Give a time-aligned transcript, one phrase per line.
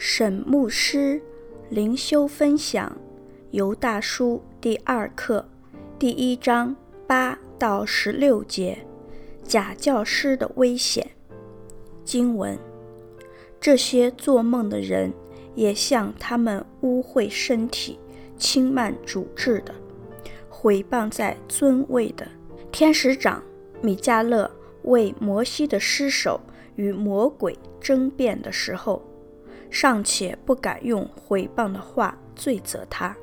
[0.00, 1.20] 沈牧师
[1.70, 2.88] 灵修分享
[3.50, 5.44] 《犹大书》第二课
[5.98, 8.78] 第一章八到十六节，
[9.42, 11.04] 假教师的危险。
[12.04, 12.56] 经文：
[13.60, 15.12] 这些做梦的人
[15.56, 17.98] 也像他们污秽身体、
[18.36, 19.74] 轻慢主治的，
[20.48, 22.24] 毁谤在尊位的
[22.70, 23.42] 天使长
[23.82, 24.48] 米迦勒
[24.82, 26.40] 为摩西的尸首
[26.76, 29.02] 与魔鬼争辩的时候。
[29.70, 33.16] 尚且不敢用毁谤的话罪责他，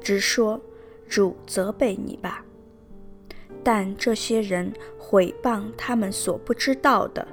[0.00, 0.60] 只说
[1.08, 2.44] 主责备你吧。
[3.64, 7.26] 但这些人毁谤他们所不知道的，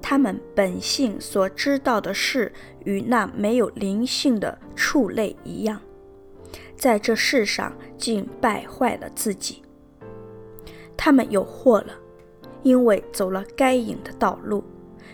[0.00, 2.52] 他们本性所知道的事，
[2.84, 5.80] 与那没有灵性的畜类一样，
[6.76, 9.62] 在这世上竟败坏了自己。
[10.96, 11.98] 他们有祸了，
[12.62, 14.62] 因为走了该隐的道路，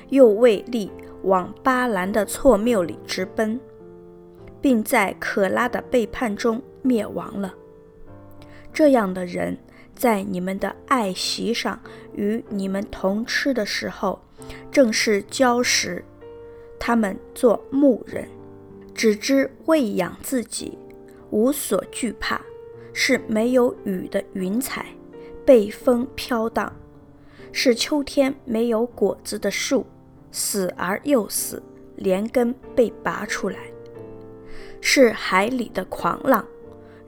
[0.09, 0.91] 又为利。
[1.23, 3.61] 往巴兰的错谬里直奔，
[4.59, 7.55] 并在可拉的背叛中灭亡了。
[8.73, 9.59] 这样的人，
[9.95, 11.79] 在你们的爱席上
[12.14, 14.19] 与你们同吃的时候，
[14.73, 16.03] 正是礁石。
[16.79, 18.27] 他们做牧人，
[18.95, 20.79] 只知喂养自己，
[21.29, 22.41] 无所惧怕，
[22.95, 24.86] 是没有雨的云彩，
[25.45, 26.75] 被风飘荡，
[27.53, 29.87] 是秋天没有果子的树。
[30.33, 31.61] 死而又死，
[31.97, 33.59] 连根被拔出来，
[34.81, 36.47] 是海里的狂浪，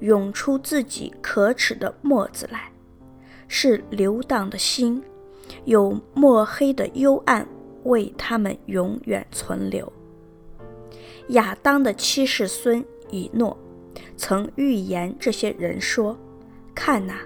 [0.01, 2.73] 涌出自己可耻的沫子来，
[3.47, 5.01] 是流荡的心，
[5.67, 7.47] 有墨黑的幽暗
[7.85, 9.93] 为他们永远存留。
[11.29, 13.57] 亚当的七世孙以诺
[14.17, 16.19] 曾预言这些人说
[16.75, 17.21] ：“看哪，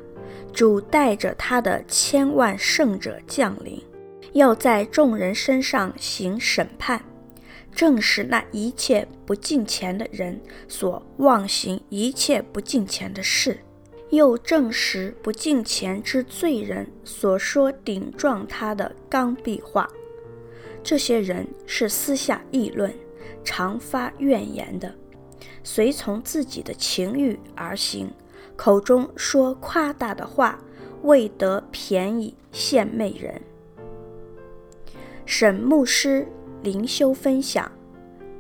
[0.56, 3.80] 主带着他的千万圣者降临。”
[4.32, 7.02] 要在众人身上行审判，
[7.72, 13.58] 正是那一切不敬虔的人所妄行一切不敬虔的事，
[14.10, 19.88] 又证实不敬虔之罪人所说顶撞他的刚愎话。
[20.82, 22.92] 这些人是私下议论，
[23.42, 24.94] 常发怨言的，
[25.64, 28.10] 随从自己的情欲而行，
[28.56, 30.58] 口中说夸大的话，
[31.02, 33.40] 为得便宜献媚人。
[35.24, 36.26] 沈牧师
[36.62, 37.70] 灵修分享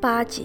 [0.00, 0.44] 八节，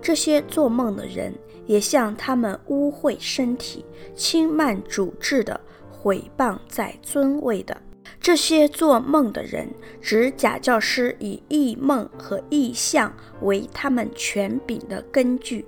[0.00, 1.34] 这些做梦的人
[1.66, 5.60] 也像他们污秽身体、轻慢主治的、
[5.90, 7.76] 毁谤在尊位的。
[8.20, 9.68] 这些做梦的人
[10.00, 15.66] 指假教师以异梦和异象为他们权柄的根据，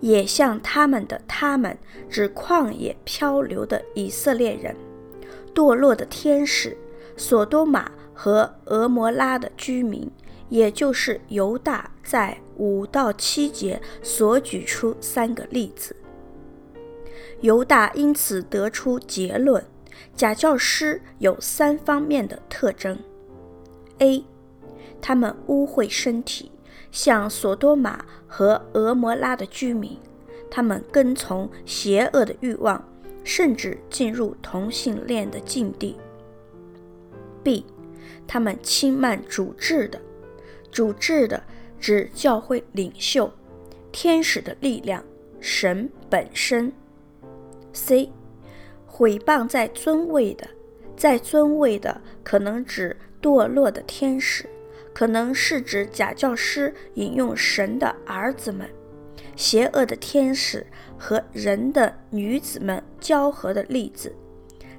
[0.00, 1.76] 也像他们的他们
[2.08, 4.74] 指旷野漂流的以色列人、
[5.54, 6.76] 堕落的天使、
[7.16, 7.90] 所多玛。
[8.18, 10.10] 和俄摩拉的居民，
[10.48, 15.94] 也就是犹大，在五到七节所举出三个例子。
[17.42, 19.62] 犹大因此得出结论：
[20.14, 22.98] 假教师有三方面的特征
[23.98, 24.24] ：A.
[25.02, 26.50] 他们污秽身体，
[26.90, 28.02] 像所多玛
[28.36, 29.98] 和俄摩拉的居民，
[30.50, 32.86] 他们跟从邪恶的欲望，
[33.24, 35.96] 甚至进入同性恋的境地。
[37.42, 37.64] B.
[38.26, 39.98] 他们轻慢主治的，
[40.70, 41.42] 主治的
[41.80, 43.32] 指教会领袖、
[43.90, 45.02] 天使的力量、
[45.40, 46.70] 神本身。
[47.72, 48.12] C，
[48.84, 50.46] 毁谤在尊位的，
[50.94, 54.46] 在尊位的可能指堕落的天使，
[54.96, 58.66] 可能是指假教师引用神的儿子们、
[59.36, 64.10] 邪恶的天使和人的女子们交合的例子。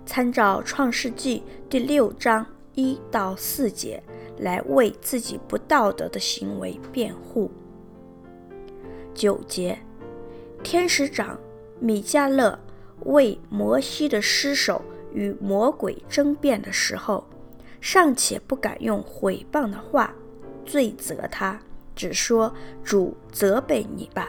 [0.08, 2.44] 参照创世纪第六章。
[2.74, 4.02] 一到四节
[4.38, 7.52] 来为自己不道德的行为辩护。
[9.16, 9.78] 九节，
[10.64, 11.40] 天使长
[11.80, 12.60] 米迦勒
[13.06, 17.28] 为摩西的尸首与魔鬼争辩的时候，
[17.90, 20.14] 尚且不敢用毁谤的话
[20.66, 21.58] 罪责他，
[21.96, 22.54] 只说
[22.84, 24.28] 主责备你吧。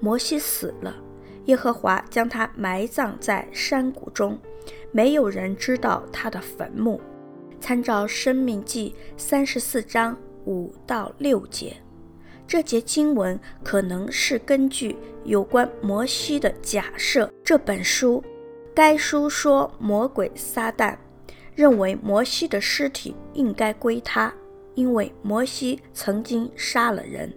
[0.00, 0.96] 摩西死了，
[1.44, 4.36] 耶和华将他埋葬在山谷中，
[4.90, 7.00] 没有人知道他的坟墓。
[7.60, 11.76] 参照《生命记》三十四章五到六节，
[12.48, 17.32] 这节经文可能是根据有关摩西的假设。
[17.44, 18.20] 这本书，
[18.74, 20.96] 该书说魔鬼撒旦
[21.54, 24.32] 认为摩西的尸体应该归他，
[24.74, 27.32] 因为摩西曾经杀了人。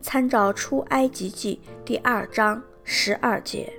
[0.00, 3.72] 参照《出埃及记》第二章十二节。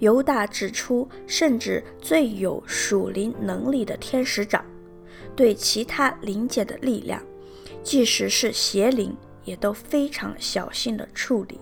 [0.00, 4.64] 犹大指出，甚至最有属灵能力的天使长，
[5.36, 7.22] 对其他灵界的力量，
[7.82, 9.14] 即使是邪灵，
[9.44, 11.60] 也都非常小心地处理。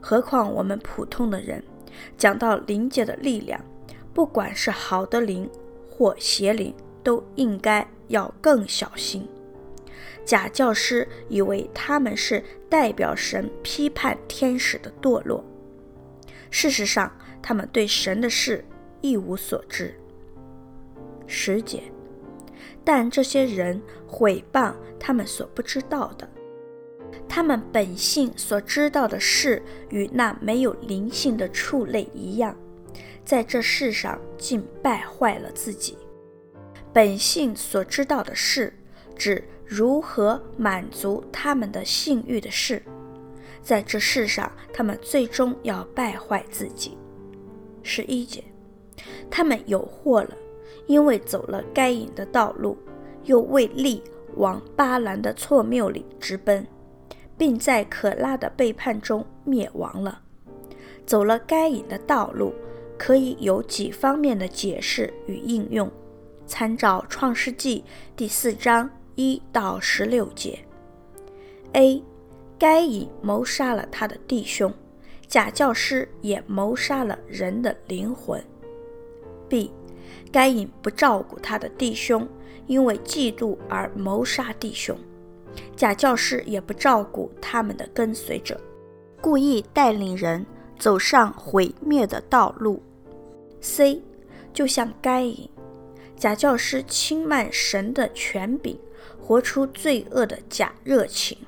[0.00, 1.64] 何况我们普通的人，
[2.18, 3.58] 讲到灵界的力量，
[4.12, 5.48] 不管是好的灵
[5.96, 6.74] 或邪灵，
[7.04, 9.28] 都应该要更小心。
[10.24, 15.44] 假教师以为他们是代表神批判天使的堕落，
[16.50, 18.64] 事实上，他们对神的事
[19.02, 19.94] 一无所知。
[21.26, 21.82] 十节，
[22.82, 26.28] 但这些人毁谤他们所不知道的，
[27.28, 32.56] 他们本性所知道的事与那没有灵性的畜类一样，
[33.24, 35.96] 在这世上竟败坏了自己。
[36.92, 38.72] 本性所知道的事，
[39.16, 42.82] 指如何满足他们的性欲的事，
[43.62, 46.96] 在这世上，他们最终要败坏自己。
[47.82, 48.44] 十一节，
[49.30, 50.36] 他们有祸了，
[50.86, 52.76] 因为走了该隐的道路，
[53.24, 54.02] 又为利
[54.36, 56.66] 往巴兰的错谬里直奔，
[57.36, 60.20] 并在可拉的背叛中灭亡了。
[61.04, 62.54] 走了该隐的道路，
[62.98, 65.90] 可以有几方面的解释与应用，
[66.46, 67.84] 参照创世纪
[68.16, 68.90] 第四章。
[69.16, 70.58] 一到十六节。
[71.74, 72.02] A，
[72.58, 74.74] 该隐谋杀了他的弟兄，
[75.28, 78.42] 假教师也谋杀了人的灵魂。
[79.48, 79.72] B，
[80.32, 82.26] 该隐不照顾他的弟兄，
[82.66, 84.98] 因为嫉妒而谋杀弟兄，
[85.76, 88.60] 假教师也不照顾他们的跟随者，
[89.20, 90.44] 故意带领人
[90.84, 92.82] 走上毁灭的道路。
[93.62, 94.02] C，
[94.52, 95.48] 就像该隐，
[96.14, 98.78] 假教师轻慢神的权柄。
[99.18, 101.38] 活出罪恶的假热情。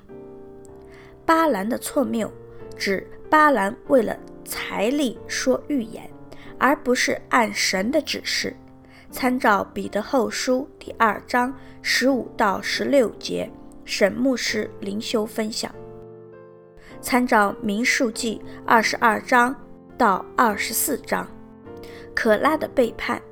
[1.26, 2.32] 巴兰的错谬，
[2.78, 6.08] 指巴兰为了财力说预言，
[6.58, 8.56] 而不是按神的指示。
[9.10, 13.50] 参照彼得后书第二章十五到十六节，
[13.84, 15.70] 沈牧师灵修分享。
[17.06, 19.54] 参照民数记二十二章
[19.96, 21.24] 到二十四章，
[22.12, 23.22] 可拉的背叛。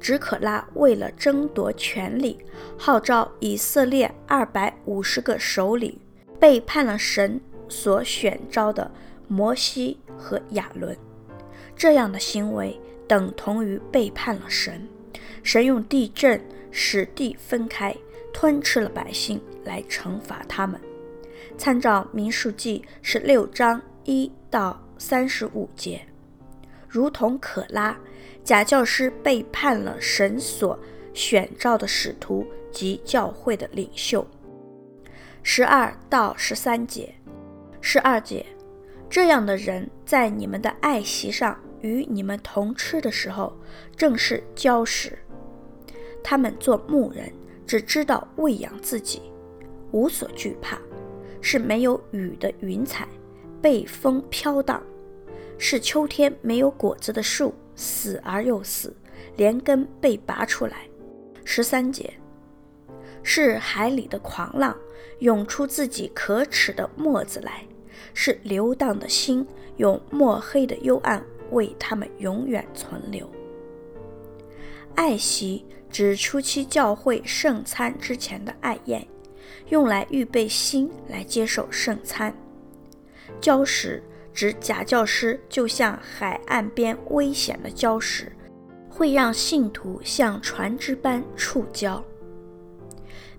[0.00, 2.36] 指可拉为了争夺权力，
[2.76, 5.96] 号召以色列二百五十个首领，
[6.40, 8.90] 背叛了神所选召的
[9.28, 10.96] 摩西和亚伦。
[11.76, 14.88] 这样的行为等同于背叛了神。
[15.44, 17.94] 神用地震使地分开，
[18.32, 20.80] 吞吃了百姓来惩罚他们。
[21.56, 26.06] 参照民数记十六章一到三十五节，
[26.88, 27.96] 如同可拉。
[28.42, 30.78] 假教师背叛了神所
[31.14, 34.26] 选召的使徒及教会的领袖。
[35.42, 37.14] 十二到十三节，
[37.80, 38.44] 十二节，
[39.08, 43.56] 这样的人在你们的爱席上与你们同吃的时候，
[43.96, 45.18] 正是礁石。
[46.22, 47.32] 他们做牧人，
[47.66, 49.22] 只知道喂养自己，
[49.90, 50.78] 无所惧怕，
[51.44, 53.06] 是没有雨的云彩，
[53.60, 54.82] 被风飘荡，
[55.58, 57.54] 是秋天没有果子的树。
[57.76, 58.96] 死而又死，
[59.36, 60.88] 连根被拔出来。
[61.44, 62.14] 十三节，
[63.22, 64.74] 是海里的狂浪，
[65.18, 67.66] 涌出自己可耻的沫子来；
[68.14, 69.44] 是流荡的心，
[69.76, 73.28] 用墨黑的幽暗为他们永远存留。
[74.94, 79.04] 爱席指初期教会圣餐之前的爱宴，
[79.68, 82.34] 用来预备心来接受圣餐。
[83.40, 84.02] 礁石。
[84.34, 88.32] 指假教师就像海岸边危险的礁石，
[88.90, 92.02] 会让信徒像船只般触礁。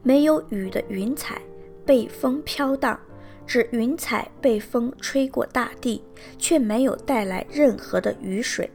[0.02, 1.42] 没有雨的云彩
[1.86, 2.98] 被风飘荡，
[3.46, 6.02] 指云彩被风吹过大地，
[6.38, 8.72] 却没有带来任何的雨水。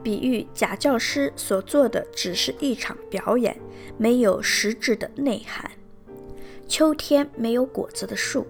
[0.00, 3.60] 比喻假教师所做的只是一场表演，
[3.98, 5.68] 没有实质的内涵。
[6.66, 8.46] 秋天没有果子的树。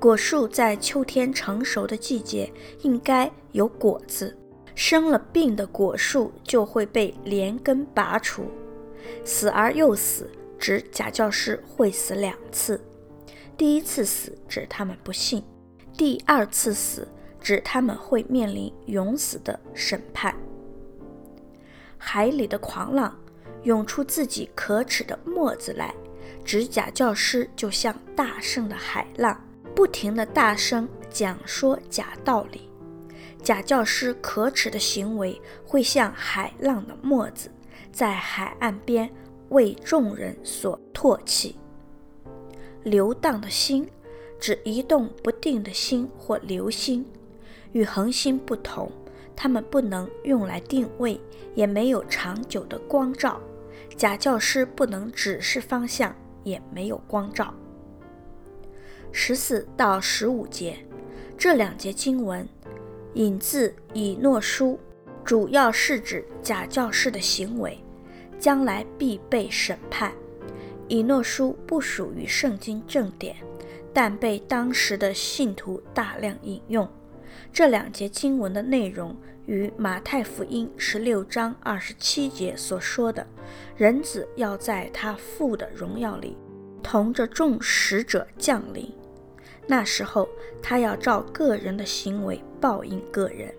[0.00, 2.52] 果树在秋天成熟的季节
[2.82, 4.36] 应该有果子，
[4.74, 8.44] 生了病的果树就会被连根拔除。
[9.24, 12.80] 死而又死，指假教师会死两次。
[13.56, 15.42] 第一次死指他们不信，
[15.96, 17.08] 第二次死
[17.40, 20.34] 指他们会面临永死的审判。
[21.96, 23.18] 海里的狂浪
[23.64, 25.92] 涌出自己可耻的沫子来，
[26.44, 29.38] 指假教师就像大声的海浪。
[29.74, 32.68] 不停地大声讲说假道理，
[33.44, 37.48] 假教师可耻的行为会像海浪的沫子，
[37.92, 39.08] 在海岸边
[39.50, 41.56] 为众人所唾弃。
[42.82, 43.88] 流荡的心
[44.40, 47.06] 指移动不定的心或流星，
[47.70, 48.90] 与恒星不同，
[49.36, 51.20] 它们不能用来定位，
[51.54, 53.40] 也没有长久的光照。
[53.96, 56.12] 假教师不能指示方向，
[56.48, 57.52] 也没有光照。
[59.12, 60.76] 十四到十五节。
[61.36, 62.48] 这两节经文
[63.14, 64.76] 引自以诺书，
[65.24, 67.78] 主要是指假教师的行为，
[68.40, 70.12] 将来必被审判。
[70.88, 73.36] 以诺书不属于圣经正典，
[73.92, 76.88] 但被当时的信徒大量引用。
[77.52, 79.16] 这两节经文的内容
[79.46, 83.26] 与马太福音十六章二十七节所说的
[83.76, 86.36] “人子要在他父的荣耀里，
[86.82, 88.92] 同着众使者降临，
[89.66, 90.28] 那时候
[90.62, 93.52] 他要照个人的行为报应个人”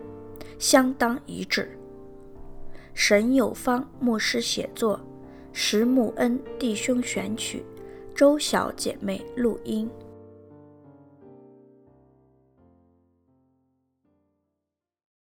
[0.59, 1.77] 相当一致。
[2.93, 4.99] 沈有方牧师写作。
[5.51, 7.65] 石木恩弟兄选曲，
[8.13, 9.89] 周小姐妹录音。